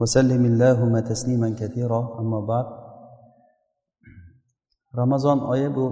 [0.00, 2.66] وسلم اللهم تسليما كثيرا أما بعد
[4.94, 5.86] ramazon oyi bu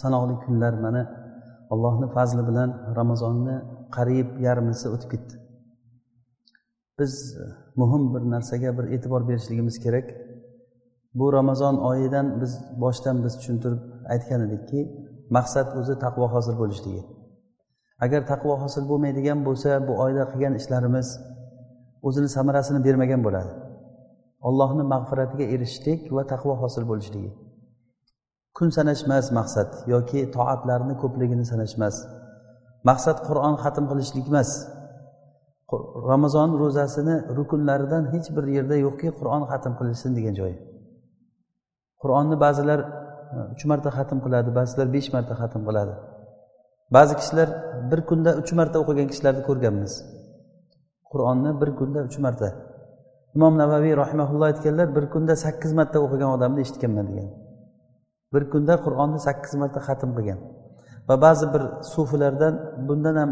[0.00, 1.02] sanoqli kunlar mana
[1.72, 3.56] allohni fazli bilan ramazonni
[3.96, 5.34] qariyb yarmisi o'tib ketdi
[6.98, 7.12] biz
[7.80, 10.06] muhim bir narsaga bir e'tibor berishligimiz kerak
[11.18, 13.80] bu ramazon oyidan biz boshdan biz tushuntirib
[14.12, 14.80] aytgan edikki
[15.36, 17.02] maqsad o'zi taqvo hosil bo'lishligi
[18.04, 21.08] agar taqvo hosil bo'lmaydigan bo'lsa bu oyda qilgan ishlarimiz
[22.07, 23.51] o'zini samarasini bermagan bo'ladi.
[24.47, 27.31] Allohni mag'firatiga erishishlik va taqvo hosil bo'lishligi
[28.57, 31.95] kun sanashmas maqsad yoki toatlarni ko'pligini sanashmas.
[32.89, 34.49] Maqsad qur'on xatm qilishlik emas.
[36.11, 40.57] Ramazon ro'zasini rukunlaridan hech bir yerda yo'qki qur'on xatm qilinsin degan joyi
[42.01, 42.79] qur'onni ba'zilar
[43.35, 45.93] e, uch marta xatm qiladi ba'zilar besh marta xatm qiladi.
[46.95, 47.49] Ba'zi kishilar
[47.91, 49.93] bir kunda uch marta o'qigan kishilarni ko'rganmiz.
[51.11, 52.49] Qur'onni bir kunda uch marta.
[53.35, 57.29] Imom navaviy rahimaulloh aytganlar bir kunda sakkiz marta o'qigan odamni eshitganman degan.
[58.33, 60.39] Bir kunda qur'onni sakkiz marta xatm qilgan.
[61.09, 62.53] Va ba'zi bir sufilardan
[62.87, 63.31] bundan ham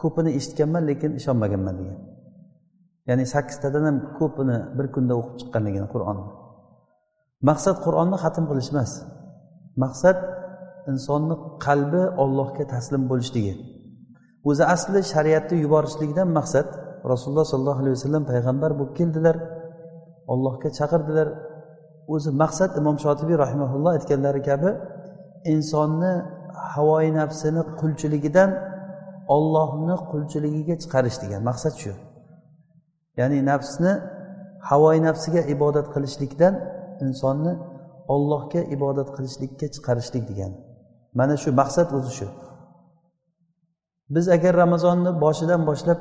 [0.00, 1.98] ko'pini eshitganman lekin ishonmaganman degan.
[3.08, 6.26] Ya'ni sakkiztadan ham ko'pini bir kunda o'qib chiqqanligini qur'onni.
[7.48, 8.92] Maqsad qur'onni xatm qilish emas.
[9.84, 10.18] Maqsad
[10.90, 13.54] insonni qalbi ollohga taslim bo'lishligi.
[14.48, 16.68] O'zi asli shariatni yuborishlikdan maqsad
[17.12, 19.36] rasululloh sollallohu alayhi vasallam payg'ambar bo'lib keldilar.
[20.32, 21.28] Ollohga chaqirdilar.
[22.14, 24.70] O'zi maqsad imom shotibiy rahimaulloh aytganlari kabi
[25.54, 26.12] insonni
[26.74, 28.50] havoyi nafsini qulchiligidan
[29.36, 31.92] ollohni qulchiligiga chiqarish degan maqsad shu.
[33.18, 33.92] Ya'ni nafsni
[34.70, 36.54] havoyi nafsiga ibodat qilishlikdan
[37.04, 37.52] insonni
[38.14, 40.52] ollohga ibodat qilishlikka chiqarishlik degan.
[41.18, 42.28] Mana shu maqsad o'zi shu.
[44.14, 45.98] Biz agar ramazonni boshidan boshlab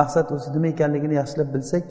[0.00, 1.84] maqsad o'zi nima ekanligini yaxshilab bilsak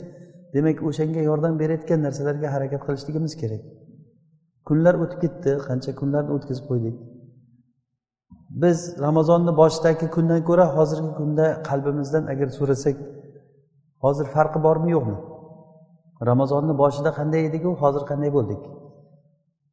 [0.54, 3.62] demak o'shanga yordam berayotgan narsalarga harakat qilishligimiz kerak.
[4.68, 6.96] Kunlar o'tib ketdi qancha kunlarni o'tkazib qo'ydik?
[8.62, 12.96] Biz ramazonni boshidagi kundan ko'ra hozirgi kunda qalbimizdan agar so'rasak
[14.04, 15.16] hozir farqi bormi yo'qmi?
[16.30, 18.62] Ramazonni boshida qanday ediku hozir qanday bo'ldik?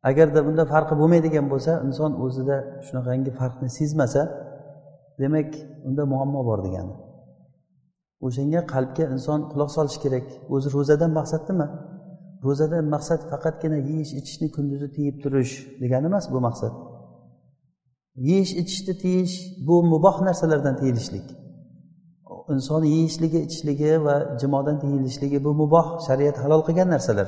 [0.09, 4.21] Agarda bunda farqi bo'lmaydigan bo'lsa inson o'zida shunaqangi farqni sezmasa
[5.21, 5.49] demak
[5.87, 6.93] unda muammo bor degani.
[8.25, 10.25] O'shanga qalbga inson quloq solishi kerak.
[10.53, 11.67] O'zi ro'zadan maqsad nima
[12.45, 16.73] ro'zadan maqsad faqatgina yeyish ichishni kunduzi tiyib turish degani emas bu maqsad.
[18.29, 19.35] Yeyish ichishni tiyish
[19.67, 21.27] bu muboh narsalardan tiyilishlik.
[22.53, 27.27] Inson yeyishligi ichishligi va jimodan tiyilishligi bu muboh shariat halol qilgan narsalar.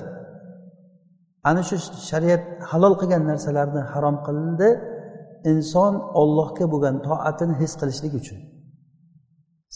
[1.49, 1.75] Ana shu
[2.11, 4.69] shariat halol qilgan narsalarni harom qildi
[5.51, 8.39] inson ollohga bo'lgan toatini his qilishlik uchun.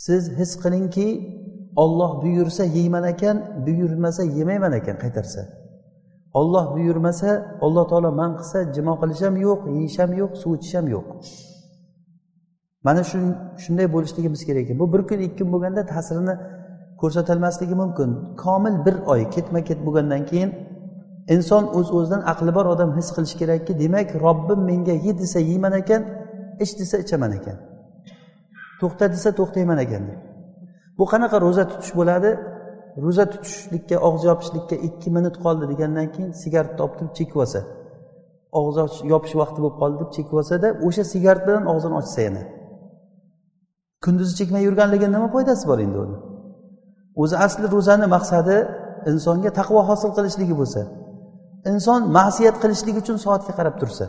[0.06, 1.08] Siz his qilingki
[1.84, 5.42] olloh buyursa yeyman ekan buyurmasa yemayman ekan qaytarsa.
[6.34, 7.30] Olloh buyurmasa
[7.66, 11.06] alloh taolo man qilsa jimo qilish ham yo'q yeyish ham yo'q suv ichish ham yo'q.
[12.86, 13.18] Mana shu
[13.64, 14.80] shunday bo'lishligimiz kerak ekan.
[14.82, 16.36] Bu bir kun ikki kun bo'lganda ta'sirini
[17.02, 18.10] ko'rsatolmasligi mumkin.
[18.44, 20.50] Komil bir oy ketma ket bo'lgandan keyin
[21.36, 25.40] inson o'z uz o'zidan aqli bor odam his qilishi kerakki demak robbim menga ye desa
[25.50, 26.02] yeyman ekan
[26.64, 27.58] ich desa ichaman ekan.
[28.82, 30.04] To'xta desa to'xtayman ekan.
[30.10, 30.20] Deb
[30.98, 32.32] bu qanaqa ro'za tutish bo'ladi?
[33.04, 37.62] Ro'za tutishlikka og'iz yopishlikka ikki minut qoldi degandan keyin sigaretni olib turib chekib olsa
[38.60, 38.76] og'iz
[39.14, 42.44] yopish vaqti bo'lib qoldi deb chekib olsada o'sha sigaret bilan og'zini ochsa yana.
[44.04, 46.18] Kunduzi chekmay yurganligini nima foydasi bor endi uni?
[47.22, 48.56] O'zi asli ro'zani maqsadi
[49.12, 50.82] insonga taqvo hosil qilishligi bo'lsa
[51.72, 54.06] inson ma'siyat qilishlik uchun soatga qarab tursa.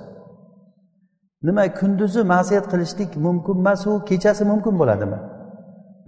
[1.46, 5.18] Nima kunduzi ma'siyat qilishlik mumkin emasu kechasi mumkin bo'ladimi?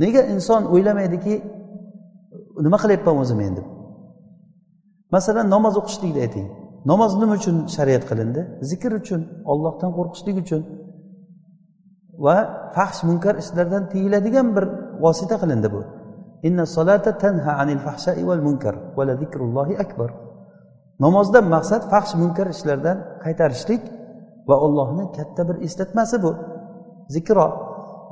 [0.02, 1.34] Nega inson o'ylamaydiki
[2.64, 3.66] nima qilyapman o'zim men deb
[5.14, 6.48] masalan namoz o'qishlikni ayting.
[6.90, 8.40] Namoz nima uchun shariat qilindi?
[8.70, 9.20] Zikr uchun
[9.52, 10.62] ollohdan qo'rqishlik uchun.
[12.24, 12.36] Va
[12.76, 14.64] fahsh munkar ishlardan tiyiladigan bir
[15.04, 15.80] vosita qilindi bu.
[16.48, 20.10] Inna solata tanha anil fahshai val munkar va zikrullohi akbar.
[21.04, 23.82] Namozdan maqsad fahsh munkar ishlardan qaytarishlik
[24.50, 26.30] va ollohni katta bir eslatmasi bu.
[27.14, 27.46] Zikro.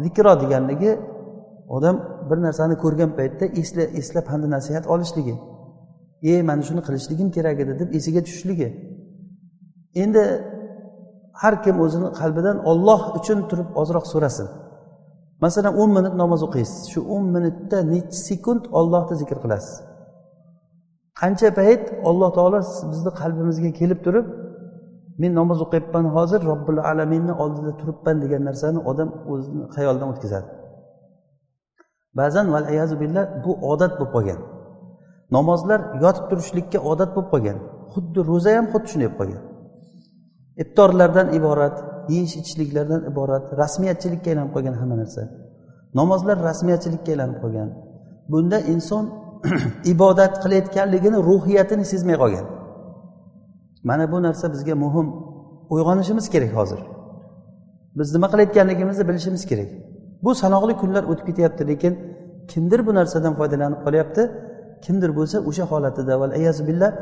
[0.05, 0.93] Zikro deganligi
[1.77, 1.97] odam
[2.31, 5.35] bir narsani ko'rgan paytda esla eslab hamda nasihat olishligi.
[6.31, 8.69] E mana shuni qilishligim kerak edi deb esiga tushishligi.
[10.03, 10.23] Endi
[11.43, 14.49] har kim o'zini qalbidan olloh uchun turib ozroq so'rasin.
[15.45, 16.81] Masalan o'n minut namoz o'qiysiz.
[16.93, 19.75] Shu o'n minutda nechi sekund ollohni zikr qilasiz?
[21.21, 22.59] Qancha payt alloh taolo
[22.93, 24.27] bizni qalbimizga kelib turib
[25.21, 30.49] men namoz o'qiyapman hozir robbil alaminni oldida turibman degan narsani odam o'zini xayolidan o'tkazadi.
[32.19, 32.47] Ba'zan
[33.03, 34.41] billah bu odat bo'lib qolgan.
[35.37, 37.59] Namozlar yotib turishlikka odat bo'lib qolgan.
[37.93, 39.43] Xuddi ro'za ham xuddi shunday bo'lib qolgan.
[40.63, 41.77] Iftorlardan iborat
[42.13, 45.23] yeyish ichishliklardan iborat rasmiyatchilikka aylanib qolgan hamma narsa.
[46.01, 47.69] Namozlar rasmiyatchilikka aylanib qolgan.
[48.33, 49.05] Bunda inson
[49.95, 52.47] ibodat qilayotganligini ruhiyatini sezmay qolgan.
[53.85, 55.09] Mana bu narsa bizga muhim.
[55.71, 56.81] Uyg'onishimiz kerak hozir.
[57.99, 59.69] Biz nima qilayotganligimizni bilishimiz kerak.
[60.25, 61.93] Bu sanoqli kunlar o'tib ketyapti lekin
[62.49, 64.23] kimdir bu narsadan foydalanib qolyapti.
[64.85, 66.15] Kimdir bo'lsa o'sha holatida
[66.69, 66.93] billah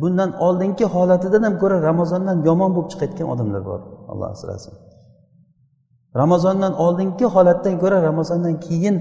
[0.00, 3.80] bundan oldingi holatidan ham ko'ra ramazondan yomon bo'lib chiqayotgan odamlar bor
[4.12, 4.74] alloh asrasin.
[6.22, 8.96] Ramazondan oldingi holatdan ko'ra ramazondan keyin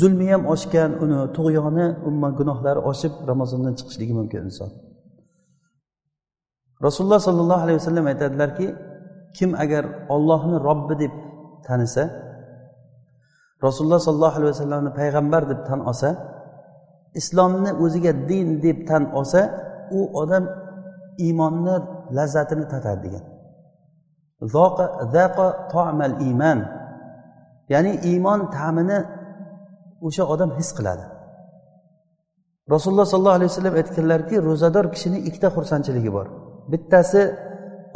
[0.00, 4.70] zulmi ham oshgan uni tug'yoni umuman gunohlari oshib ramazondan chiqishligi mumkin inson.
[6.84, 8.66] Rasululloh sollallohu alayhi vasallam aytadilarki
[9.36, 9.84] kim agar
[10.14, 11.12] ollohni robbi deb
[11.66, 12.04] tanisa
[13.66, 16.10] rasululloh sollallohu alayhi vasallamni payg'ambar deb tan olsa
[17.20, 19.40] islomni o'ziga din deb tan olsa
[19.98, 20.44] u odam
[21.18, 21.76] iymonni
[22.16, 23.24] lazzatini tatadi degan.
[26.26, 26.58] Iymon.
[27.72, 28.98] Ya'ni iymon ta'mini
[30.06, 31.04] o'sha odam his qiladi.
[32.74, 36.26] Rasululloh sollallohu alayhi vasallam aytganlarki ro'zador kishini ikkita xursandchiligi bor.
[36.72, 37.22] Bittasi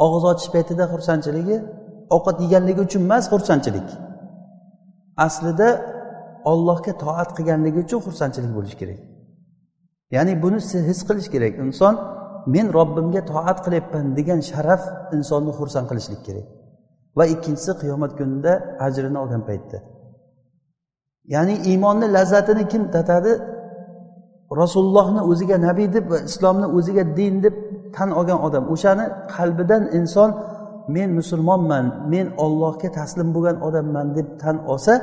[0.05, 1.57] og'iz ochish paytida xursandchiligi
[2.15, 3.87] ovqat yeganligi uchun emas xursandchilik.
[5.25, 5.69] Aslida
[6.51, 8.99] ollohga toat qilganligi uchun xursandchilik bo'lishi kerak.
[10.15, 10.59] Ya'ni buni
[10.89, 11.53] his qilish kerak.
[11.65, 11.93] Inson
[12.53, 14.81] men robbimga toat qilyapman degan sharaf
[15.15, 16.47] insonni xursand qilishlik kerak.
[17.17, 18.53] Va ikkinchisi qiyomat kunida
[18.85, 19.77] ajrini olgan paytda.
[21.33, 23.33] Ya'ni iymonni lazzatini kim tatadi?
[24.61, 27.55] Rasulullohni o'ziga nabiy deb va islomni o'ziga din deb
[27.95, 28.63] tan olgan odam.
[28.73, 29.05] O'shani
[29.35, 30.29] qalbidan inson
[30.95, 34.93] men musulmonman men ollohga taslim bo'lgan odamman deb tan olsa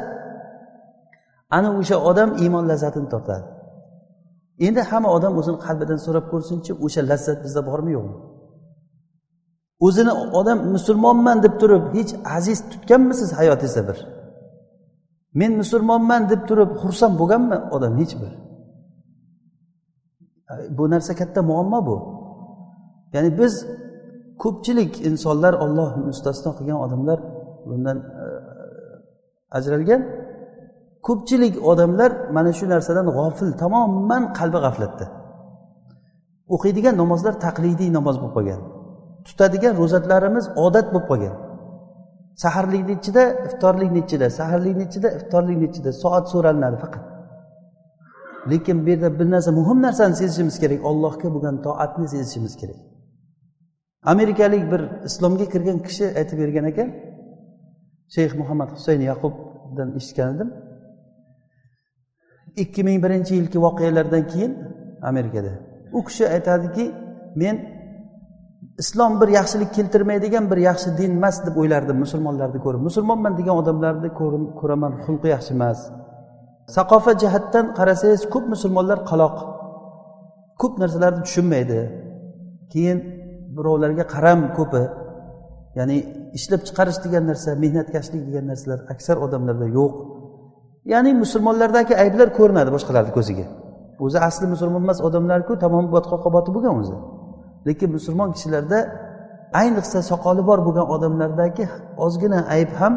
[1.56, 3.46] ana o'sha odam iymon lazzatini tortadi
[4.67, 8.17] endi hamma odam o'zini qalbidan so'rab ko'rsinchi o'sha lazzat bizda bormi yo'qmi?
[9.87, 13.99] O'zini odam musulmonman deb turib hech aziz tutganmisiz hayotingizda bir?
[15.41, 17.93] Men musulmonman deb turib xursand bo'lganmi odam?
[18.00, 18.32] Hech bir.
[20.76, 21.96] Bu narsa katta muammo bu.
[23.14, 23.55] Ya'ni biz
[24.43, 27.19] ko'pchilik insonlar olloh mustasno qilgan odamlar
[27.69, 28.25] bundan e,
[29.58, 30.02] ajralgan.
[31.06, 35.06] Ko'pchilik odamlar mana shu narsadan g'ofil tamoman qalbi g'aflatda.
[36.55, 38.60] O'qiydigan namozlar taqlidiy namoz bo'lib qolgan.
[39.26, 41.37] Tutadigan ro'zatlarimiz odat bo'lib qolgan.
[42.43, 47.05] Saharlik ichida iftorlik ichida saharlik ichida iftorlik ichida soat so'ralinadi faqat.
[48.50, 52.78] Lekin bu yerda bir narsa muhim narsani sezishimiz kerak ollohga bo'lgan toatni sezishimiz kerak.
[54.02, 56.88] Amerikalik bir islomga kirgan kishi aytib bergan ekan
[58.14, 60.50] shayx muhammad husayn yaqubdan eshitgan edim
[62.62, 64.52] ikki ming birinchi yilgi voqealardan keyin
[65.02, 65.52] amerikada.
[65.92, 66.84] U kishi aytadiki
[67.36, 67.56] men
[68.82, 72.81] islom bir yaxshilik keltirmaydigan bir yaxshi din emas deb o'ylardim musulmonlarni ko'rib.
[72.88, 74.10] Musulmonman degan odamlarni
[74.60, 75.78] ko'raman xulqi yaxshi emas.
[76.76, 79.36] Saqofa jihatdan qarasangiz ko'p musulmonlar qaloq
[80.60, 81.81] ko'p narsalarni tushunmaydi.
[82.72, 82.98] Keyin
[83.58, 84.82] birovlarga qaram ko'pi
[85.79, 85.96] ya'ni
[86.38, 89.93] ishlab chiqarish degan narsa mehnatkashlik degan narsalar aksar odamlarda yo'q.
[90.93, 93.46] Ya'ni musulmonlardagi ayblar ko'rinadi boshqalarni ko'ziga.
[94.05, 96.96] O'zi asli musulmon emas odamlarku tamom botqoqqa botib bo'lgan o'zi.
[97.69, 98.79] Lekin musulmon kishilarda
[99.60, 101.65] ayniqsa soqoli bor bo'lgan odamlardagi
[102.06, 102.94] ozgina ayb ham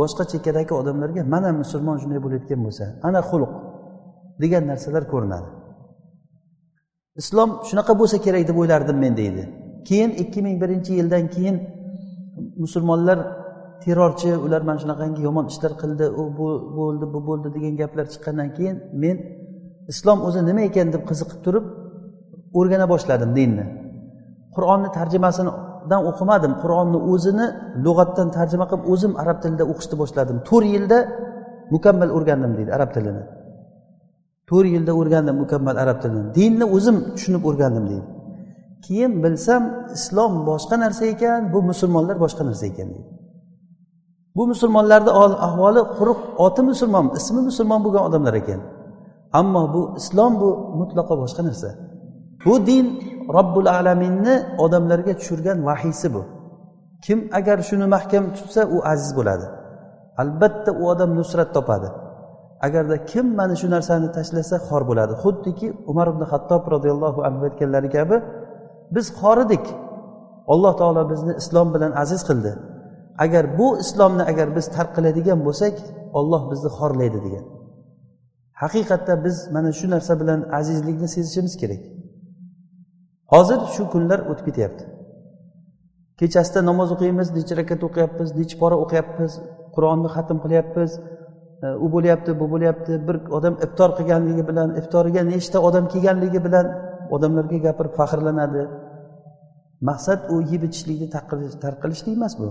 [0.00, 3.52] boshqa chekkadagi odamlarga mana musulmon shunday bo'layotgan bo'lsa ana xulq
[4.42, 5.48] degan narsalar ko'rinadi.
[7.20, 9.42] Islom shunaqa bo'lsa kerak deb o'ylardim men deydi.
[9.88, 11.56] Keyin ikki ming birinchi yildan keyin
[12.62, 13.18] musulmonlar
[13.84, 16.46] terrorchi ular mana shunaqangi yomon ishlar qildi u bu
[16.78, 19.16] bo'ldi bu bo'ldi degan gaplar chiqqandan keyin men
[19.92, 21.64] islom o'zi nima ekan deb qiziqib turib
[22.58, 23.64] o'rgana boshladim dinni.
[24.56, 27.46] Qur'onni tarjimasidan o'qimadim qur'onni o'zini
[27.84, 30.36] lug'atdan tarjima qilib o'zim arab tilida o'qishni boshladim.
[30.48, 30.98] To'rt yilda
[31.74, 33.22] mukammal o'rgandim deydi arab tilini.
[34.50, 36.26] To'rt yilda o'rgandim mukammal arab tilini.
[36.38, 38.06] Dinni o'zim tushunib o'rgandim deydi.
[38.86, 39.62] Keyin bilsam
[39.96, 43.10] islom boshqa narsa ekan bu musulmonlar boshqa narsa ekan deydi.
[44.36, 45.10] Bu musulmonlarni
[45.46, 48.60] ahvoli quruq oti musulmon ismi musulmon bo'lgan odamlar ekan.
[49.40, 51.70] Ammo bu islom bu mutlaqo boshqa narsa.
[52.44, 52.86] Bu din
[53.36, 54.34] robbil alaminni
[54.64, 56.22] odamlarga tushirgan vahiysi bu.
[57.04, 59.46] Kim agar shuni mahkam tutsa u aziz bo'ladi.
[60.22, 61.88] Albatta u odam nusrat topadi.
[62.66, 65.12] Agarda kim mana shu narsani tashlasa xor bo'ladi.
[65.22, 68.16] Xuddiki umar ibn hattob roziyallohu anhu aytganlari kabi
[68.94, 69.64] biz xor edik
[70.52, 72.52] alloh taolo bizni islom bilan aziz qildi.
[73.24, 75.74] Agar bu islomni agar biz tark qiladigan bo'lsak
[76.18, 77.44] olloh bizni xorlaydi degan.
[78.62, 81.82] Haqiqatda biz mana shu narsa bilan azizlikni sezishimiz kerak.
[83.32, 84.84] Hozir shu kunlar o'tib ketyapti.
[86.20, 89.32] Kechasida namoz o'qiymiz necha rakat o'qiyapmiz necha pora o'qiyapmiz
[89.74, 90.90] qur'onni xatm qilyapmiz
[91.64, 96.66] e, u bo'lyapti bu bo'lyapti bir odam iftor qilganligi bilan iftoriga nechta odam kelganligi bilan
[97.14, 98.62] odamlarga gapirib faxrlanadi.
[99.88, 101.08] Maqsad u yeb ichishlikni
[101.64, 102.48] tark qilishlik emas bu.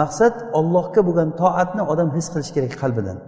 [0.00, 3.18] Maqsad ollohga bo'lgan toatni odam his qilishi kerak qalbidan.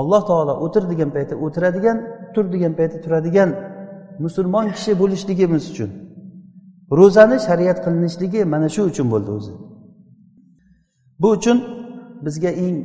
[0.00, 1.98] Alloh taolo o'tir degan paytda o'tiradigan
[2.34, 3.50] tur degan paytda turadigan
[4.24, 5.90] musulmon kishi bo'lishligimiz uchun
[6.98, 9.54] ro'zani shariat qilinishligi mana shu uchun bo'ldi o'zi.
[11.22, 11.58] Bu uchun
[12.26, 12.76] bizga eng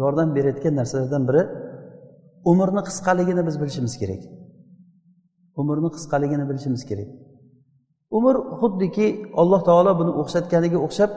[0.00, 1.42] yordam berayotgan narsalardan biri
[2.50, 4.22] umrni qisqaligini biz bilishimiz kerak.
[5.60, 7.08] Umrni qisqaligini bilishimiz kerak.
[8.18, 9.06] Umr xuddiki
[9.40, 11.10] alloh taolo buni o'xshatganiga o'xshab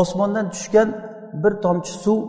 [0.00, 0.88] osmondan tushgan
[1.42, 2.20] bir tomchi suv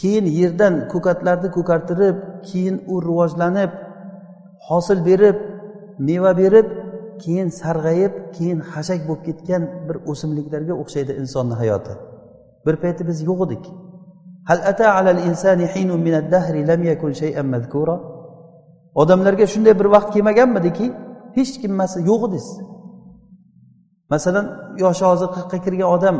[0.00, 2.16] keyin yerdan ko'katlarni ko'kartirib
[2.48, 3.72] keyin u rivojlanib
[4.68, 5.36] hosil berib
[6.08, 6.68] meva berib
[7.22, 11.92] keyin sarg'ayib keyin xashak bo'lib ketgan bir o'simliklarga o'xshaydi insonni hayoti.
[12.66, 13.64] Bir payti biz yo'q edik.
[14.48, 17.96] Hal ata alal insani hinun minad dahri lam yakun shay'an mazkura
[19.02, 20.86] odamlarga shunday bir vaqt kelmaganmidiki
[21.36, 22.46] hech kimmasi yo'q ediz
[24.12, 24.46] masalan
[24.84, 26.16] yoshi hozir qirqqa kirgan odam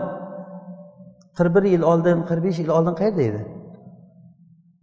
[1.37, 3.43] qirq bir yil oldin qirq besh yil oldin qayerda edi?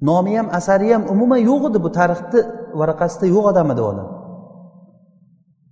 [0.10, 2.40] Nomi ham asari ham umuman yo'q edi bu tarixni
[2.80, 4.08] varaqasida yo'q odam edi odam.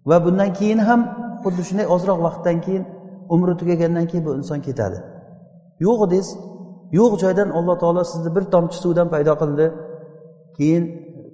[0.09, 1.01] Va bundan keyin ham
[1.43, 2.83] xuddi shunday ozroq vaqtdan keyin
[3.33, 4.97] umri tugagandan keyin bu inson ketadi.
[5.85, 6.29] Yo'q edingiz.
[6.99, 9.65] Yo'q joydan alloh taolo sizni bir tomchi suvdan paydo qildi.
[10.57, 10.83] Keyin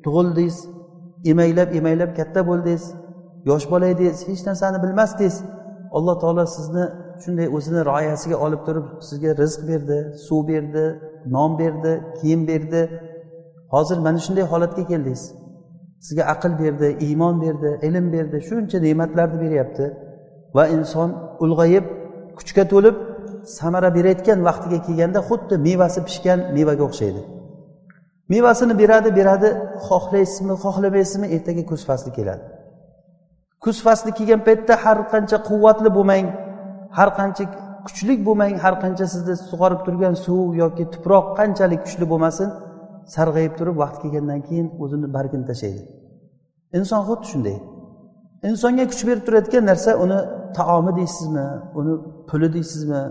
[0.04, 0.58] tug'ildingiz.
[1.32, 2.84] Emaklab emaklab katta bo'ldingiz
[3.50, 5.36] yosh bola edingiz hech narsani bilmasdingiz
[5.98, 6.86] alloh taolo sizni
[7.24, 10.86] shunday o'zini rioyasiga olib turib sizga rizq berdi suv berdi
[11.36, 12.82] non berdi kiyim berdi.
[13.74, 15.24] Hozir mana shunday holatga keldingiz
[16.06, 18.38] sizga aql berdi iymon berdi ilm berdi.
[18.50, 19.86] Shuncha ne'matlarni beryapti.
[20.56, 21.10] Va inson
[21.44, 21.86] ulg'ayib
[22.38, 22.96] kuchga to'lib
[23.58, 27.22] samara berayotgan vaqtiga kelganda xuddi mevasi pishgan mevaga o'xshaydi.
[28.32, 29.50] Mevasini beradi beradi.
[29.88, 31.28] Xohlaysizmi xohlamaysizmi?
[31.36, 32.44] Ertaga kuz fasli keladi.
[33.64, 36.28] Kuz fasli kelgan paytda har qancha quvvatli bo'lmang.
[36.98, 37.44] Har qancha
[37.88, 38.54] kuchli bo'lmang.
[38.64, 42.50] Har qancha sizni sug'orib turgan suv yoki tuproq qanchalik kuchli bo'lmasin
[43.16, 45.82] sarg'ayib turib vaqt kelgandan keyin o'zini bargini tashlaydi.
[46.78, 47.58] Inson xuddi shunday.
[48.50, 50.20] Insonga kuch berib turayotgan narsa uni
[50.58, 51.46] taomi deysizmi
[51.80, 51.94] uni
[52.30, 53.02] puli deysizmi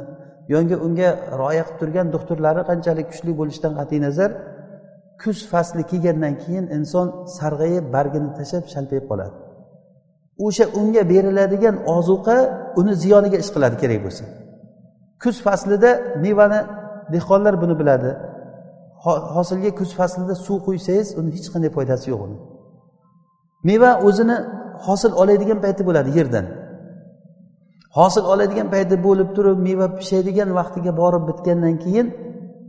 [0.54, 1.08] yoki unga
[1.40, 4.30] rioya qilib turgan doktorlari qanchalik kuchli bo'lishidan qat'iy nazar
[5.22, 7.06] kuz fasli kelgandan keyin inson
[7.38, 9.36] sarg'ayib bargini tashlab shalpayib qoladi.
[10.46, 12.36] O'sha unga beriladigan ozuqa
[12.80, 14.24] uni ziyoniga ish qiladi kerak bo'lsa.
[15.22, 15.90] Kuz faslida
[16.24, 16.60] mevani
[17.14, 18.10] dehqonlar buni biladi.
[19.36, 22.36] Hosilga kuz faslida suv quysangiz uni hech qanday foydasi yo'q uni.
[23.68, 24.36] Meva o'zini
[24.86, 26.46] hosil oladigan payti bo'ladi yerdan.
[27.98, 32.06] Hosil oladigan payti bo'lib turib meva pishadigan vaqtiga borib bitgandan keyin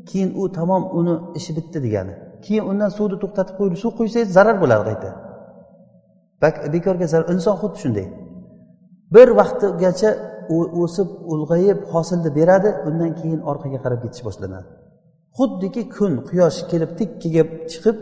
[0.09, 2.15] keyin u tamom uni ishi bitdi degani.
[2.47, 5.09] Keyin undan suvni to'xtatib qo'yib suv quysangiz zarar bo'ladi qayta
[6.75, 8.07] bekorga zarar inson xuddi shunday.
[9.15, 10.09] Bir vaqtgacha
[10.83, 14.67] o'sib ulg'ayib hosilni beradi undan keyin orqaga qarab ketish boshlanadi.
[15.37, 17.97] Xuddiki kun quyosh kelib tikkaga chiqib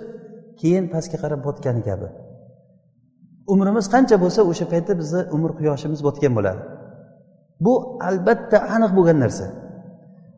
[0.62, 2.08] keyin pastga qarab botgani kabi.
[3.54, 6.62] Umrimiz qancha bo'lsa o'sha paytda bizni umr quyoshimiz botgan bo'ladi.
[7.66, 7.74] Bu
[8.10, 9.46] albatta aniq bo'lgan narsa.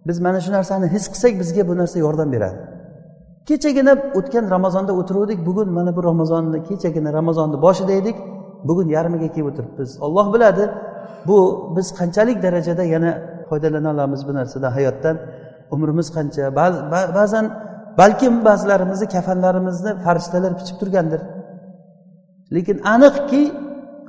[0.08, 2.60] Biz mana shu narsani his qilsak bizga bu narsa yordam beradi.
[3.50, 5.40] Kechagina o'tgan ramazonda o'tiruvdik.
[5.48, 8.18] Bugun mana bu ramazonni kechagina ramazonni boshida edik.
[8.68, 9.92] Bugun yarmiga kelib o'tiribmiz.
[10.06, 10.64] Olloh biladi
[11.28, 11.38] bu
[11.76, 13.12] biz qanchalik darajada yana
[13.50, 15.16] foydalana olamiz bu narsadan hayotdan.
[15.76, 16.44] Umrimiz qancha?
[17.18, 17.46] Ba'zan
[18.00, 21.22] balkim ba'zilarimizni kafanlarimizni farishtalar pichib turgandir.
[22.56, 23.42] Lekin aniqki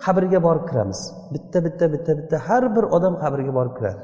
[0.05, 1.01] qabrga borib kiramiz.
[1.35, 4.01] Bitta bitta bitta bitta har bir odam qabrga borib kiradi.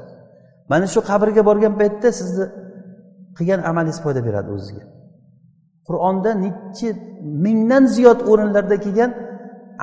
[0.71, 2.45] Mana shu qabrga borgan paytda sizni
[3.37, 4.94] qilgan amalingiz foyda beradi o'zizga
[5.87, 6.87] qur'onda nechi
[7.45, 9.11] mingdan ziyod o'rinlarda kelgan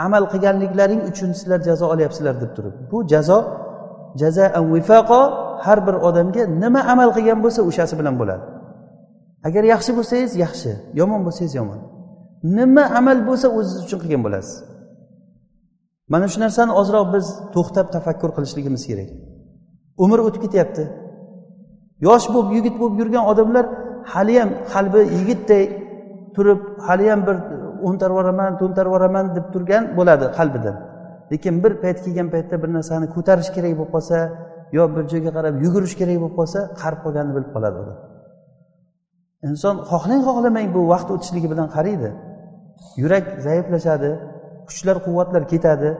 [0.06, 2.74] amal qilganliklaring uchun sizlar jazo olyapsizlar deb turib.
[2.90, 3.38] Bu jazo
[4.20, 4.44] jaza
[4.74, 5.22] vifaqo
[5.64, 8.44] har bir odamga nima amal qilgan bo'lsa o'shasi bilan bo'ladi.
[9.48, 11.80] Agar yaxshi bo'lsangiz yaxshi yomon bo'lsangiz yomon.
[12.58, 14.54] Nima amal bo'lsa o'zingiz uchun qilgan bo'lasiz.
[16.12, 19.10] Mana shu narsani ozroq biz to'xtab tafakkur qilishligimiz kerak.
[20.04, 20.84] Umr o'tib ketyapti.
[22.06, 23.64] Yosh bo'lib yigit bo'lib yurgan odamlar
[24.12, 25.64] haliyam qalbi yigitday
[26.36, 27.36] turib haliyam bir
[27.88, 30.76] o'ntarib yuboraman to'ntarib yuboraman deb turgan bo'ladi qalbidan.
[31.32, 34.16] Lekin bir payt kelgan paytda bir narsani ko'tarish kerak bo'lib qolsa
[34.76, 37.98] yo bir joyga qarab yugurish kerak bo'lib qolsa qarib qolganini bilib qoladi odam
[39.48, 42.08] inson xohlang xohlamang bu vaqt o'tishligi bilan qariydi.
[43.02, 44.10] Yurak zaiflashadi
[44.68, 45.90] kuchlar quvvatlar ketadi.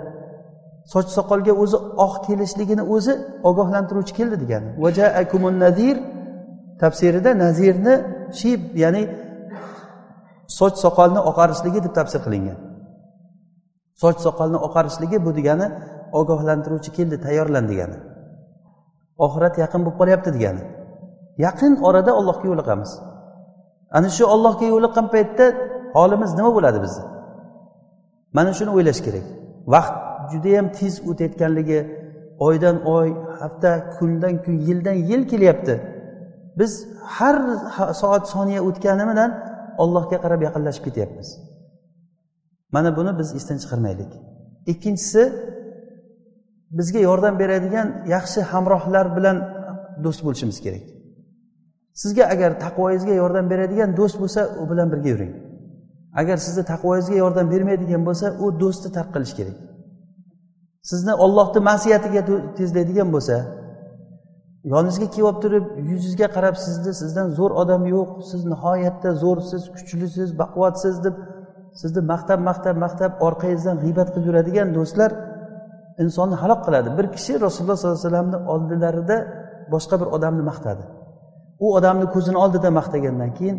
[0.93, 3.15] Soch soqolga o'zi oq kelishligini o'zi
[3.51, 4.71] ogohlantiruvchi keldi degani.
[5.65, 5.97] Nazir
[6.83, 7.95] tafsirida nazirni
[8.41, 9.03] shib ya'ni
[10.59, 12.59] soch soqolni oqarishligi deb tafsir qilingan.
[14.03, 15.67] Soch soqolni oqarishligi bu degani
[16.21, 17.99] ogohlantiruvchi keldi tayyorlan degani.
[19.25, 20.63] Oxirat yaqin bo'lib qolyapti degani.
[21.47, 22.91] Yaqin orada ollohga yo'liqamiz.
[23.97, 25.47] Ana shu ollohga yo'liqqan paytda
[25.97, 27.05] holimiz nima bo'ladi bizni
[28.37, 29.27] mana shuni o'ylash kerak.
[29.75, 29.95] Vaqt
[30.33, 31.81] judayam tez o'tayotganligi
[32.47, 33.09] oydan oy
[33.41, 35.75] hafta kundan kun yildan yil kelyapti.
[36.59, 36.73] Biz
[37.17, 37.37] har
[38.03, 39.31] soat soniya o'tgani bilan
[39.83, 41.29] ollohga qarab yaqinlashib ketyapmiz.
[42.75, 44.13] Mana buni biz esdan chiqarmaylik.
[44.73, 45.23] Ikkinchisi
[46.79, 49.37] bizga yordam beradigan yaxshi hamrohlar bilan
[50.05, 50.85] do'st bo'lishimiz kerak.
[52.03, 55.33] Sizga agar taqvoyingizga yordam beradigan do'st bo'lsa u bilan birga yuring.
[56.21, 59.57] Agar sizni taqvoyingizga yordam bermaydigan bo'lsa u do'stni tark qilish kerak.
[60.91, 62.23] Sizni ollohni ma'siyatiga
[62.59, 63.37] tezlaydigan bo'lsa
[64.71, 70.29] yoningizga kelib olib turib yuzingizga qarab sizni sizdan zo'r odam yo'q siz nihoyatda zo'rsiz kuchlisiz
[70.41, 71.17] baquvvatsiz deb
[71.81, 75.11] sizni maqtab maqtab maqtab orqangizdan g'iybat qilib yuradigan do'stlar
[76.03, 76.89] insonni halok qiladi.
[76.99, 79.17] Bir kishi rasululloh sollallohu alayhi vasallamni oldilarida
[79.75, 80.83] boshqa bir odamni maqtadi.
[81.65, 83.57] U odamni ko'zini oldida maqtagandan keyin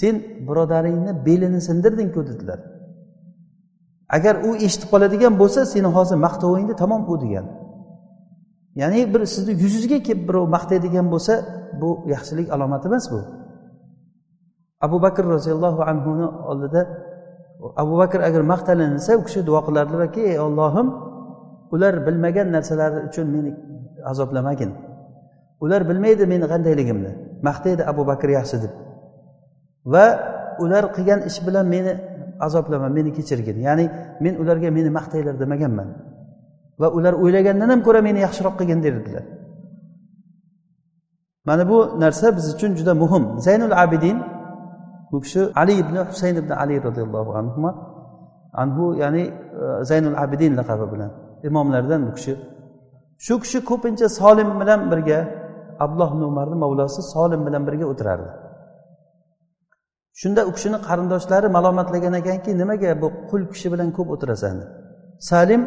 [0.00, 0.14] sen
[0.48, 2.58] birodaringni belini sindirdingku dedilar.
[4.16, 7.46] Agar u eshitib qoladigan bo'lsa seni hozir maqtovingni tamom u degan.
[8.80, 11.34] Ya'ni bir sizni yuzingizga kelib birov maqtaydigan bo'lsa
[11.80, 13.20] bu yaxshilik alomati emas bu.
[14.86, 16.80] Abu bakr roziyallohu anhuni oldida
[17.82, 20.88] abu bakr agar maqtalinsa u kishi duo qilardilarki ey ollohim
[21.74, 23.50] ular bilmagan narsalari uchun meni
[24.10, 24.70] azoblamagin.
[25.64, 27.12] Ular bilmaydi meni qandayligimni.
[27.48, 28.72] Maqtaydi abu bakr yaxshi deb.
[29.92, 30.06] Va
[30.64, 31.92] ular qilgan ish bilan meni
[32.46, 33.58] azoblama meni kechirgin.
[33.66, 33.86] Ya'ni
[34.24, 35.88] men ularga meni maqtanglar demaganman.
[36.80, 39.24] Va ular o'ylagandan ham ko'ra meni yaxshiroq qilgin derdilar
[41.48, 43.24] mana bu narsa biz uchun juda muhim.
[43.40, 44.18] Zaynul abidin
[45.12, 47.74] bu kishi ali ibn husayn ibn ali roziyallohu anhu
[48.52, 49.22] anhu ya'ni
[49.80, 51.10] e, zaynul abidin laqabi bilan
[51.48, 52.34] imomlardan bu kishi.
[53.18, 55.20] Shu kishi ko'pincha solim bilan birga
[55.84, 58.30] abdulloh umarni mavlosi solim bilan birga o'tirardi.
[60.20, 64.56] Shunda u kishini qarindoshlari malomatlagan ekanki nimaga bu qul kishi bilan ko'p o'tirasan?
[65.30, 65.62] Salim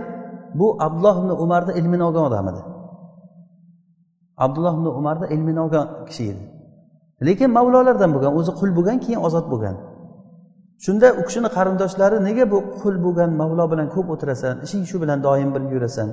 [0.60, 2.62] bu abdulloh ibn umarni ilmini olgan odam edi.
[4.46, 6.44] Abdulloh ibn umarni ilmini olgan kishi edi.
[7.28, 9.76] Lekin mavlolardan bo'lgan o'zi qul bo'lgan keyin ozod bo'lgan.
[10.86, 14.56] Shunda u kishini qarindoshlari nega bu qul bo'lgan mavlo bilan ko'p o'tirasan?
[14.66, 16.10] Ishing shu bilan doim birga yurasan.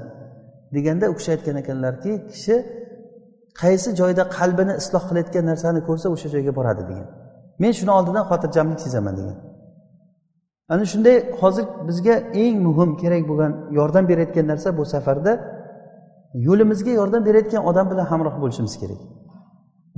[0.75, 2.57] deganda u kishi aytgan ekanlarki kishi
[3.61, 7.07] qaysi joyda qalbini isloh qilayotgan narsani ko'rsa o'sha joyga boradi degan.
[7.63, 9.37] Men shuni oldidan xotirjamlik sezaman degan.
[10.73, 15.33] Ana shunday hozir bizga eng muhim kerak bo'lgan yordam berayotgan narsa bu safarda
[16.47, 19.01] yo'limizga yordam berayotgan odam bilan hamroh bo'lishimiz kerak.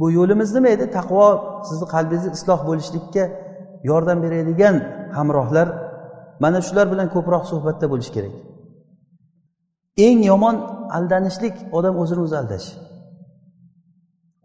[0.00, 0.84] Bu yo'limiz nima edi?
[0.98, 1.24] Taqvo
[1.68, 3.24] sizni qalbingizni isloh bo'lishlikka
[3.90, 4.76] yordam beradigan
[5.16, 5.68] hamrohlar
[6.42, 8.34] mana shular bilan ko'proq suhbatda bo'lish kerak.
[10.06, 10.56] Eng yomon
[10.96, 12.66] aldanishlik odam o'zini o'zi aldash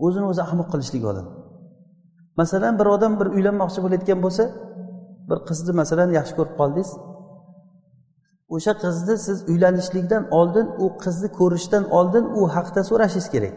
[0.05, 1.27] o'zini o'zi ahmoq qilishlik odam.
[2.39, 4.43] Masalan bir odam bir uylanmoqchi bo'layotgan bo'lsa
[5.29, 6.89] bir qizni masalan yaxshi ko'rib qoldingiz.
[8.55, 13.55] O'sha qizni siz uylanishlikdan oldin u qizni ko'rishdan oldin u haqda so'rashingiz kerak.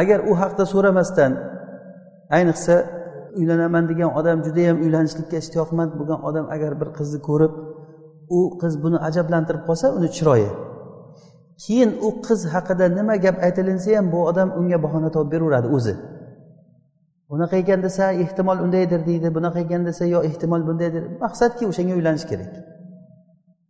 [0.00, 1.32] Agar u haqda so'ramasdan
[2.36, 2.74] ayniqsa
[3.38, 7.52] uylanaman degan odam judayam uylanishlikka ishtiyoqmand bo'lgan odam agar bir qizni ko'rib
[8.36, 10.50] u qiz buni ajablantirib qolsa uni chiroyi.
[11.64, 15.94] Keyin u qiz haqida nima gap aytilinsa ham bu odam unga bahona topib beraveradi o'zi.
[17.30, 21.02] Bunaqa ekan desa ehtimol undaydir deydi bunaqa ekan desa yo ehtimol bundaydir.
[21.24, 22.52] Maqsadki o'shanga uylanish kerak.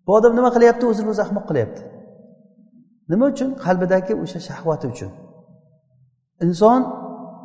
[0.07, 0.85] Bu odam nima qilyapti?
[0.90, 1.81] O'zini o'zi ahmoq qilyapti.
[3.11, 3.51] Nima uchun?
[3.64, 5.11] Qalbidagi o'sha shahvati uchun.
[6.44, 6.81] Inson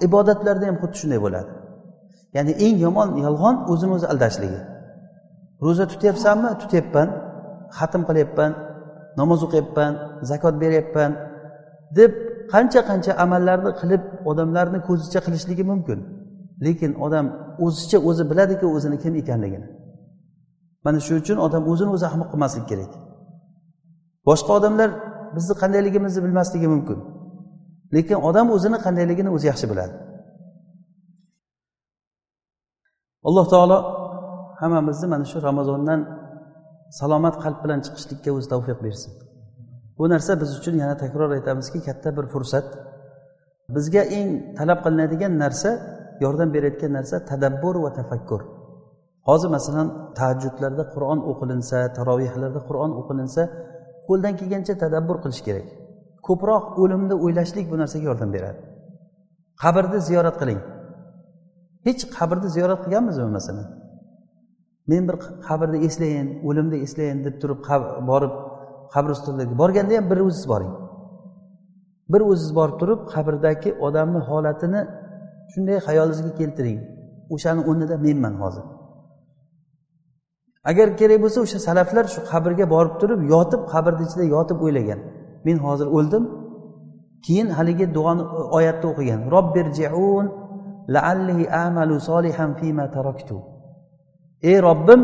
[0.08, 1.52] ibodatlarda ham xuddi shunday bo'ladi.
[2.36, 4.60] Ya'ni eng yomon yolg'on o'zini o'zi aldashligi.
[5.66, 6.50] Ro'za tutyapsanmi?
[6.62, 7.08] Tutyapman.
[7.78, 8.52] Xatm qilyapman.
[9.20, 9.92] Namoz o'qiyapman.
[10.30, 11.12] Zakot beryapman.
[12.00, 12.12] deb
[12.54, 16.00] qancha qancha amallarni qilib odamlarni ko'zicha qilishligi mumkin.
[16.66, 17.26] Lekin odam
[17.66, 19.68] o'zicha o'zi biladiki o'zini kim ekanligini.
[20.86, 22.92] Mana shu uchun odam o'zini o'zi ahmoq qilmaslik kerak.
[24.28, 24.90] Boshqa odamlar
[25.36, 27.00] bizni qandayligimizni bilmasligi mumkin.
[27.96, 29.96] Lekin odam o'zini qandayligini o'zi yaxshi biladi.
[33.28, 33.78] Alloh taolo
[34.62, 36.00] hammamizni mana shu ramazondan
[37.00, 39.12] salomat qalb bilan chiqishlikka o'zi tavfiq bersin.
[40.04, 42.68] Bu narsa biz uchun yana takror aytamizki katta bir fursat.
[43.76, 45.70] Bizga eng talab qilinadigan narsa
[46.24, 48.42] yordam berayotgan narsa tadabbur va tafakkur.
[49.28, 49.88] Hozir masalan
[50.18, 53.42] tahajjudlarda qur'on o'qilinsa tarovehlarda qur'on o'qilinsa
[54.08, 55.68] qo'ldan kelgancha tadabbur qilish kerak.
[56.28, 58.60] Ko'proq o'limni o'ylashlik bu narsaga yordam beradi.
[59.64, 60.62] Qabrni ziyorat qiling.
[61.88, 63.68] Hech qabrni ziyorat qilganmizmi masalan?
[64.92, 65.16] Men bir
[65.48, 67.60] qabrni eslayin o'limni eslayin deb turib
[68.12, 68.34] borib
[68.94, 70.74] qabristonlarga borganda ham bir o'ziz boring.
[72.14, 74.82] Bir o'ziz borib turib qabrdagi odamni holatini
[75.52, 76.80] shunday xayolingizga keltiring.
[77.34, 78.66] O'shani o'rnida menman hozir.
[80.70, 85.00] Agar kerak bo'lsa o'sha salaflar shu qabrga borib turib yotib qabrni ichida yotib o'ylagan.
[85.46, 86.24] Men hozir o'ldim.
[87.26, 89.22] Keyin haligi duoni e, oyatni o'qigan.
[89.36, 90.26] Robbirjiun
[90.96, 93.36] laalli amalu solihan fima taraktu.
[94.50, 95.02] Ey robbim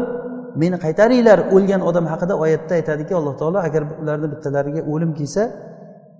[0.61, 5.43] meni qaytaringlar o'lgan odam haqida oyatda aytadiki alloh taolo agar ularni bittalariga o'lim kelsa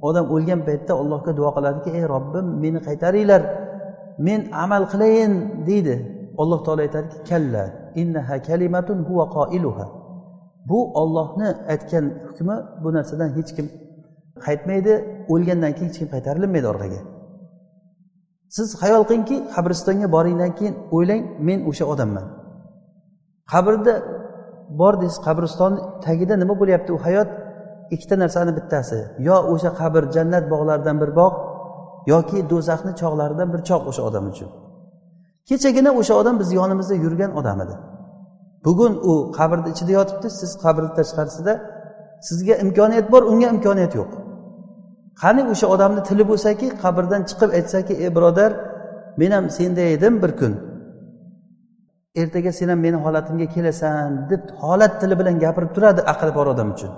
[0.07, 3.41] odam o'lgan paytda allohga duo qiladiki ey robbim meni qaytaringlar
[4.27, 5.33] men amal qilayin
[5.69, 5.95] deydi.
[6.41, 7.63] Alloh taolo aytadiki kalla
[8.01, 9.85] innaha kalimatun huwa qoiluha
[10.69, 13.67] bu ollohni aytgan hukmi bu narsadan hech kim
[14.45, 14.93] qaytmaydi
[15.33, 16.99] o'lgandan keyin hech kim qaytarilmaydi orqaga
[18.55, 22.25] siz xayol qilingki qabristonga boringdan keyin o'ylang men o'sha odamman.
[23.51, 23.93] Qabrda
[24.79, 25.73] bordingiz qabriston
[26.05, 27.29] tagida nima bo'lyapti u hayot?
[27.95, 28.99] Ikkita narsani bittasi.
[29.27, 31.35] Yo o'sha qabr jannat bog'laridan bir bog'
[32.13, 34.49] yoki do'zaxni chog'laridan bir chog' o'sha odam uchun.
[35.49, 37.75] Kechagina o'sha odam bizni yonimizda yurgan odam edi.
[38.65, 41.53] Bugun u qabrni ichida yotibdi siz qabrni tashqarisida
[42.27, 44.11] sizga imkoniyat bor unga imkoniyat yo'q.
[45.21, 48.51] Qani o'sha odamni tili bo'lsaki qabrdan chiqib aytsaki ey birodar
[49.19, 50.53] men ham senda edim bir kun.
[52.15, 56.69] Ertaga sen ham meni holatimga kelasan deb holat tili bilan gapirib turadi aqli bor odam
[56.75, 56.91] uchun.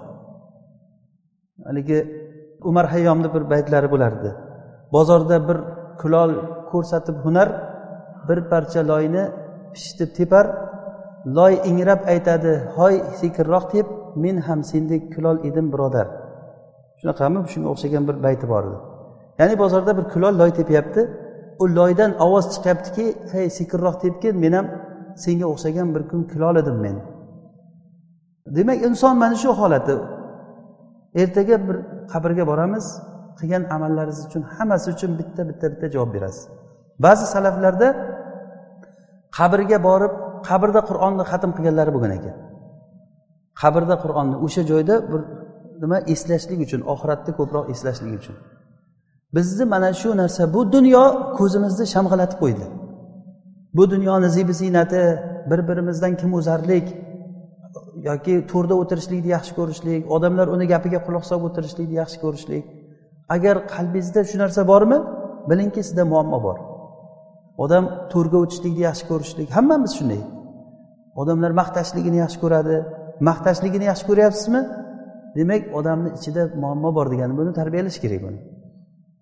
[1.68, 1.98] Haligi
[2.70, 4.30] umar hayyomni bir baytlari bo'lardi.
[4.96, 5.58] Bozorda bir
[6.02, 6.32] kulol
[6.72, 7.50] ko'rsatib hunar
[8.28, 9.24] bir parcha loyni
[9.74, 10.46] pishitib tepar
[11.38, 13.88] loy ingrab aytadi hoy sekinroq tep
[14.24, 16.08] men ham sendek kulol edim birodar.
[17.00, 17.40] Shunaqami?
[17.52, 18.78] Shunga o'xshagan bir bayti bor edi.
[19.40, 21.02] Ya'ni bozorda bir kulol loy tepyapti.
[21.62, 24.68] U loydan ovoz chiqyaptiki hey sekinroq tepgin men ham
[25.24, 26.98] senga o'xshagan bir kun kulolidim men.
[28.56, 29.96] Demak inson mana shu holati
[31.22, 31.78] ertaga bir
[32.14, 32.86] qabrga boramiz
[33.40, 36.44] qilgan amallaringiz uchun hammasi uchun bitta bitta bitta javob berasiz.
[37.06, 37.88] Ba'zi salaflarda
[39.38, 40.14] qabrga borib
[40.50, 42.36] qabrda qur'onni xatm qilganlari bo'lgan ekan.
[43.62, 45.22] Qabrda qur'onni o'sha joyda bir
[45.84, 48.36] nima eslashlik uchun oxiratni ko'proq eslashlik uchun.
[49.36, 51.04] Bizni mana shu narsa bu dunyo
[51.38, 52.66] ko'zimizni shamg'alatib qo'ydi.
[53.74, 55.04] Bu dunyoni zibi ziynati
[55.50, 56.88] bir birimizdan kim o'zarlik
[58.10, 62.64] yoki to'rda o'tirishlikni yaxshi ko'rishlik odamlar uni gapiga quloq solib o'tirishlikni yaxshi ko'rishlik.
[63.36, 64.98] Agar qalbingizda shu narsa bormi?
[65.50, 66.58] Bilingki sizda muammo bor.
[67.64, 70.22] Odam to'rga o'tishlikni yaxshi ko'rishlik hammamiz shunday.
[71.22, 72.78] Odamlar maqtashligini yaxshi ko'radi.
[73.30, 74.62] Maqtashligini yaxshi ko'ryapsizmi?
[75.38, 78.40] Demak odamni ichida muammo bor degani buni tarbiyalash kerak buni.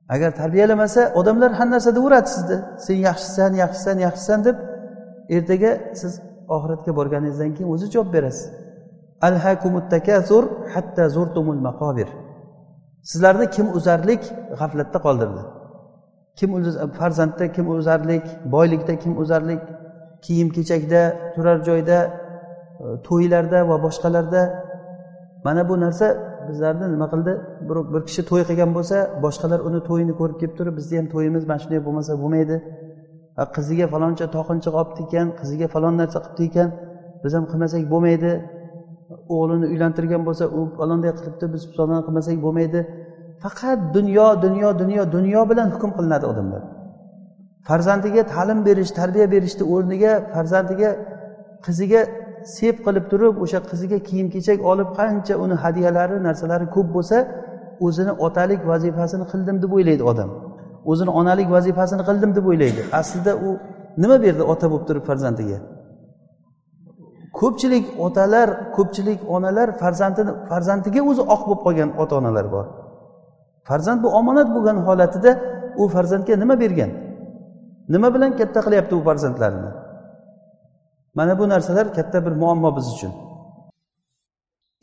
[0.10, 4.58] Agar tarbiyalamasa odamlar har narsada uradi sizni sen yaxshisan yaxshisan yaxshisan deb
[5.36, 6.14] ertaga siz
[6.56, 8.46] oxiratga borganingizdan keyin o'zi javob berasiz.
[10.74, 12.10] Hatta zurtumul maqobir
[13.10, 14.24] sizlarni kim o'zarlik
[14.60, 15.42] g'aflatda qoldirdi?
[16.40, 16.50] Kim
[17.00, 19.62] farzandda kim o'zarlik boylikda kim o'zarlik
[20.26, 21.02] kiyim kechakda
[21.36, 21.98] turar joyda
[23.08, 24.42] to'ylarda va boshqalarda?
[25.46, 26.08] Mana bu narsa
[26.52, 27.34] bizlarni nima qildi?
[27.70, 31.44] Bir, bir kishi to'y qilgan bo'lsa boshqalar uni to'yini ko'rib kelib turib bizni ham to'yimiz
[31.50, 32.56] mana shunday bo'lmasa bo'lmaydi.
[33.56, 36.70] Qiziga faloncha toqinchiq olibdi ekan qiziga falon narsa qilibdi ekan
[37.24, 38.32] biz ham qilmasak bo'lmaydi.
[39.36, 42.80] O'g'lini uylantirgan bo'lsa u falonday qilibdi biz falon qilmasak bo'lmaydi.
[43.44, 46.62] Faqat dunyo dunyo dunyo dunyo bilan hukm qilinadi odamlar.
[47.68, 50.90] Farzandiga ta'lim berish tarbiya berishni o'rniga farzandiga
[51.66, 52.02] qiziga
[52.58, 57.18] sep qilib turib o'sha qiziga kiyim kechak olib qancha uni hadyalari narsalari ko'p bo'lsa
[57.86, 60.30] o'zini otalik vazifasini qildim deb o'ylaydi odam.
[60.92, 62.82] O'zini onalik vazifasini qildim deb o'ylaydi.
[63.00, 63.50] Aslida u
[64.02, 65.58] nima berdi ota bo'lib turib farzandiga?
[67.40, 72.66] Ko'pchilik otalar ko'pchilik onalar farzandini farzandiga o'zi oq bo'lib qolgan ota onalar bor.
[73.70, 75.32] Farzand bu omonat bo'lgan holatida
[75.82, 76.92] u farzandga nima bergan?
[77.94, 79.72] Nima bilan katta qilyapti u farzandlarini?
[81.18, 83.14] Mana bu narsalar katta bir muammo biz uchun.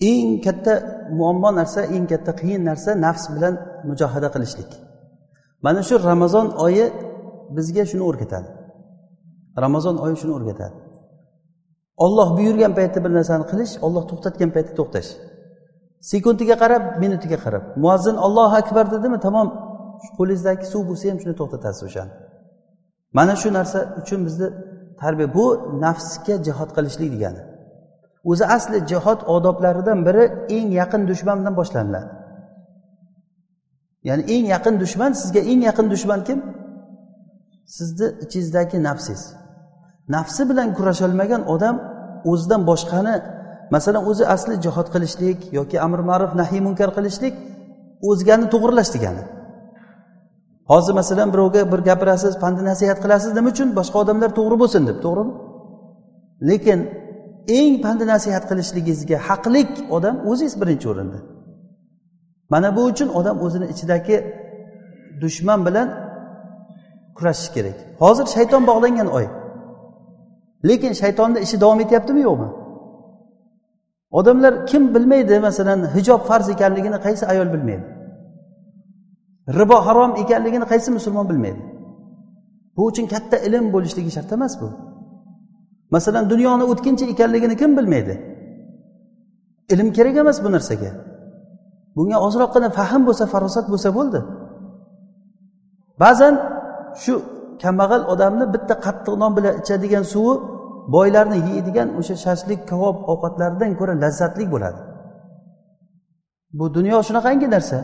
[0.00, 0.72] Eng katta
[1.18, 3.54] muammo narsa eng katta qiyin narsa nafs bilan
[3.88, 4.70] mujohada qilishlik.
[5.64, 6.84] Mana shu ramazon oyi
[7.56, 8.48] bizga shuni o'rgatadi.
[9.64, 10.76] Ramazon oyi shuni o'rgatadi.
[12.04, 15.10] Olloh buyurgan paytda bir narsani qilish olloh to'xtatgan paytda to'xtash.
[16.10, 17.64] Sekundiga qarab minutiga qarab.
[17.82, 19.18] Muazzin ollohu akbar dedimi?
[19.26, 19.48] Tamom.
[20.18, 22.12] Qo'lingizdagi suv bo'lsa ham shuni to'xtatasiz o'shani.
[23.18, 24.48] Mana shu narsa uchun bizni
[25.00, 25.46] tarbiya bu
[25.84, 27.42] nafsga jihod qilishlik degani.
[28.30, 30.24] O'zi asli jihod odoblaridan biri
[30.56, 32.00] eng yaqin dushman bilan boshlanadi
[34.08, 36.38] ya'ni eng yaqin dushman sizga eng yaqin dushman kim?
[37.76, 39.22] Sizni ichingizdagi nafsingiz.
[40.14, 41.76] Nafsi bilan kurasholmagan odam
[42.30, 43.16] o'zidan boshqani
[43.74, 47.34] masalan o'zi asli jihod qilishlik yoki amr ma'ruf nahiy munkar qilishlik
[48.08, 49.22] o'zgani to'g'irlash degani.
[50.70, 53.68] Hozir masalan birovga bir gapirasiz pandi nasihat qilasiz nima uchun?
[53.78, 55.32] Boshqa odamlar to'g'ri bo'lsin deb to'g'rimi?
[56.48, 56.78] Lekin
[57.58, 61.18] eng pandi nasihat qilishligingizga haqlik odam o'zingiz birinchi o'rinda.
[62.52, 64.16] Mana bu uchun odam o'zini ichidagi
[65.22, 65.88] dushman bilan
[67.16, 67.76] kurashish kerak.
[68.02, 69.26] Hozir shayton bog'langan oy.
[70.68, 72.48] Lekin shaytonni ishi davom etyaptimi yo'qmi?
[74.18, 77.95] Odamlar kim bilmaydi masalan hijob farz ekanligini qaysi ayol bilmaydi?
[79.58, 81.62] Ribo harom ekanligini qaysi musulmon bilmaydi?
[82.76, 84.68] Bu uchun katta ilm bo'lishligi shart emas bu.
[85.94, 88.14] Masalan dunyoni o'tkinchi ekanligini kim bilmaydi?
[89.72, 90.90] Ilm kerak emas bu narsaga.
[91.96, 94.20] Bunga ozroqgina fahm bo'lsa farosat bo'lsa bo'ldi.
[96.02, 96.34] Ba'zan
[97.02, 97.14] shu
[97.62, 100.34] kambag'al odamni bitta qattiq non bilan ichadigan suvi
[100.94, 104.80] boylarni yeydigan o'sha shashlik kabob ovqatlaridan ko'ra lazzatli bo'ladi.
[106.58, 107.78] Bu dunyo shunaqangi narsa.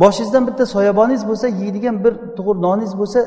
[0.00, 3.20] Boshingizdan bitta soyaboningiz bo'lsa yeydigan bir tug'ur noningiz bo'lsa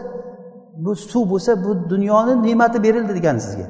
[0.85, 3.67] bu suv bo'lsa bu dunyoni ne'mati berildi degani sizga.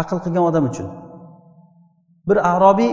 [0.00, 0.88] Aql qilgan odam uchun.
[2.28, 2.92] Bir arobiy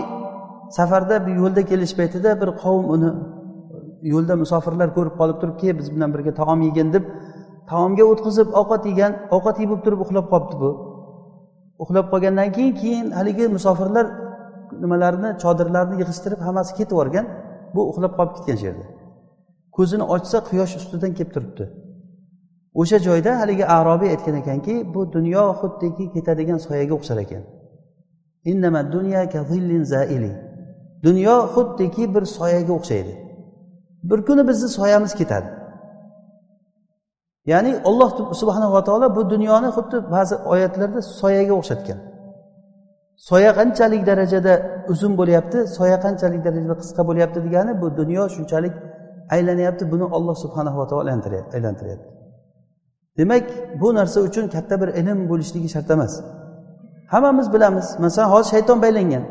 [0.76, 3.10] safarda bir yo'lda kelish paytida bir qavm uni
[4.12, 7.04] yo'lda musofirlar ko'rib qolib turib kel biz bilan birga taom yegin deb
[7.70, 10.70] taomga o'tqizib ovqat yegan ovqat yeb turib uxlab qolibdi bu.
[11.82, 14.06] Uxlab qolgandan keyin keyin haligi musofirlar
[14.82, 17.26] nimalarini chodirlarni yig'ishtirib hammasi ketib yuborgan.
[17.74, 18.86] Bu uxlab qolib ketgan shu yerda
[19.76, 21.64] ko'zini ochsa quyosh ustidan kelib turibdi.
[22.80, 27.42] O'sha joyda haligi arobiy aytgan ekanki bu dunyo xuddiki ketadigan soyaga o'xshar ekan.
[31.06, 33.12] Dunyo xuddiki bir soyaga o'xshaydi.
[34.10, 35.48] Bir kuni bizni soyamiz ketadi.
[37.46, 41.98] Ya'ni alloh subhanava taolo bu dunyoni xuddi ba'zi oyatlarda soyaga o'xshatgan.
[43.28, 44.52] Soya qanchalik darajada
[44.92, 48.74] uzun bo'lyapti soya qanchalik darajada qisqa bo'lyapti degani bu dunyo shunchalik
[49.34, 49.84] aylanyapti.
[49.92, 51.10] Buni olloh subhanava taolo
[51.56, 52.08] aylantiryapti.
[53.18, 53.44] Demak
[53.80, 56.12] bu narsa uchun katta bir ilm bo'lishligi shart emas.
[57.12, 57.86] Hammamiz bilamiz.
[58.04, 59.24] Masalan hozir shayton baylangan.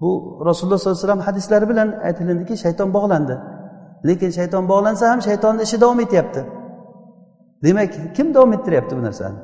[0.00, 0.10] Bu
[0.48, 3.34] rasululloh sollallohu alayhi vasallam hadislari bilan aytilindiki shayton bog'landi.
[4.08, 6.40] Lekin shayton bog'lansa ham shaytonni ishi davom etyapti.
[7.64, 9.38] Demak kim davom ettiryapti bu narsani?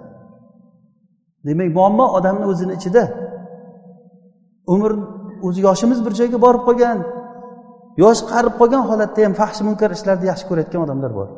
[1.47, 3.03] Demak muammo odamni o'zini ichida
[4.67, 4.93] umr
[5.47, 6.99] o'zi yoshimiz bir joyga borib qolgan
[8.03, 11.29] yosh qarib qolgan holatda ham fahsh munkar ishlarni yaxshi ko'rayotgan odamlar bor.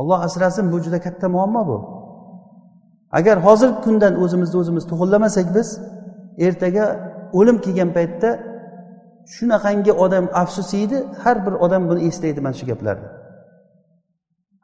[0.00, 1.78] Olloh asrasin bu juda katta muammo bu.
[3.18, 5.68] Agar hozirgi kundan o'zimizni o'zimiz to'g'irlamasak biz
[6.46, 6.84] ertaga
[7.38, 8.30] o'lim kelgan paytda
[9.34, 13.08] shunaqangi odam afsus yeydi har bir odam buni eslaydi mana shu gaplarni.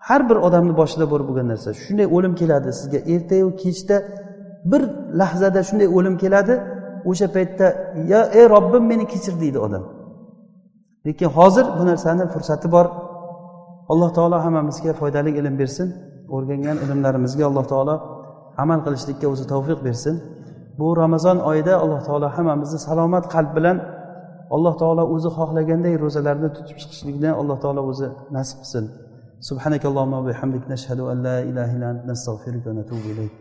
[0.09, 2.99] Har bir odamni boshida bo'lib bo'lgan narsa shunday o'lim keladi sizga.
[3.15, 3.97] Ertayu kechda
[4.71, 4.83] bir
[5.21, 6.55] lahzada shunday o'lim keladi
[7.10, 7.68] o'sha paytda
[8.12, 9.84] ya ey robbim meni kechir deydi odam
[11.06, 12.86] lekin hozir bu narsani fursati bor
[13.92, 15.88] alloh taolo hammamizga foydali ilm bersin
[16.36, 17.96] o'rgangan ilmlarimizga alloh taolo
[18.64, 20.16] amal qilishlikka o'zi tavfiq bersin
[20.80, 23.78] bu ramazon oyida alloh taolo hammamizni salomat qalb bilan
[24.56, 28.86] alloh taolo o'zi xohlaganday ro'zalarni tutib chiqishlikni alloh taolo o'zi nasib qilsin
[29.50, 33.34] سبحانك اللهم وبحمدك نشهد أن لا إله إلا أنت نستغفرك ونتوب إليك